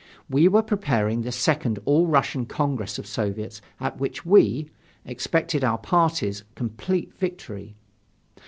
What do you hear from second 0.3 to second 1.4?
were preparing the